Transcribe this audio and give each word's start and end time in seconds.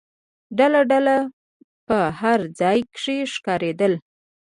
ډله 0.57 0.81
ډله 0.91 1.15
په 1.87 1.97
هر 2.19 2.39
ځای 2.59 2.79
کې 2.99 3.15
ښکارېدل. 3.33 3.93